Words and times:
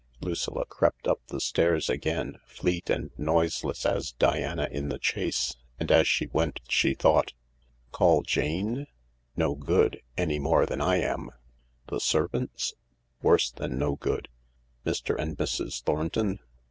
Lucilla 0.19 0.65
crept 0.65 1.07
up 1.07 1.19
the 1.27 1.39
stairs 1.39 1.87
again, 1.87 2.39
fleet 2.47 2.89
and 2.89 3.11
noiseless 3.19 3.85
as 3.85 4.13
Diana 4.13 4.67
in 4.71 4.89
the 4.89 4.97
chase, 4.97 5.55
and 5.79 5.91
as 5.91 6.07
she 6.07 6.25
went 6.33 6.59
she 6.67 6.95
thought. 6.95 7.33
ff 7.33 7.91
Call 7.91 8.21
Jane? 8.23 8.87
No 9.37 9.53
good, 9.53 10.01
any 10.17 10.39
more 10.39 10.65
than 10.65 10.81
I 10.81 10.95
am. 10.95 11.29
The 11.89 11.99
ser 11.99 12.27
vants? 12.29 12.73
Worse 13.21 13.51
than 13.51 13.77
no 13.77 13.95
good. 13.95 14.27
Mr, 14.87 15.15
and 15.15 15.37
Mrs. 15.37 15.83
Thornton? 15.83 16.39